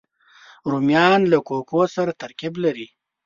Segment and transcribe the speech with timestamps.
[0.69, 2.87] رومیان له کوکو سره ترکیب لري